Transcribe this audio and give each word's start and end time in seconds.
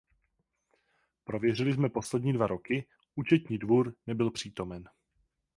Prověřili 1.23 1.73
jsme 1.73 1.89
poslední 1.89 2.33
dva 2.33 2.47
roky, 2.47 2.85
Účetní 3.15 3.57
dvůr 3.57 3.93
nebyl 4.07 4.31
přítomen. 4.31 4.89